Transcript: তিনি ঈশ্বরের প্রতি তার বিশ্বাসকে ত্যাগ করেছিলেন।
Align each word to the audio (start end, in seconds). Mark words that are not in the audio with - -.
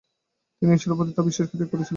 তিনি 0.57 0.71
ঈশ্বরের 0.73 0.97
প্রতি 0.97 1.11
তার 1.11 1.25
বিশ্বাসকে 1.27 1.55
ত্যাগ 1.57 1.69
করেছিলেন। 1.69 1.89